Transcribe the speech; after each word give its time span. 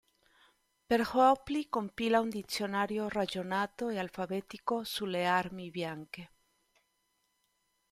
Per 0.91 1.01
Hoepli, 1.13 1.69
compila 1.69 2.21
un 2.21 2.29
dizionario 2.29 3.07
ragionato 3.07 3.89
e 3.89 3.99
alfabetico 3.99 4.83
su 4.83 5.05
le 5.05 5.27
armi 5.27 5.69
bianche. 5.69 6.31